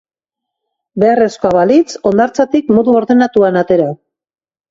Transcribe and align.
Beharrezkoa 1.01 1.51
balitz, 1.57 1.91
hondartzatik 2.11 2.71
modu 2.79 2.97
ordenatuan 3.01 3.63
atera. 3.65 3.89